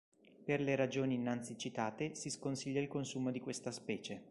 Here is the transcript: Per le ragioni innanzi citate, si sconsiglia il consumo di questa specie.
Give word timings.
Per 0.45 0.59
le 0.59 0.75
ragioni 0.75 1.13
innanzi 1.13 1.59
citate, 1.59 2.15
si 2.15 2.31
sconsiglia 2.31 2.81
il 2.81 2.87
consumo 2.87 3.29
di 3.29 3.39
questa 3.39 3.69
specie. 3.69 4.19